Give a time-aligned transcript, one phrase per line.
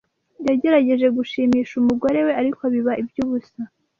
[0.47, 3.61] Yagerageje gushimisha umugore we, ariko biba iby'ubusa.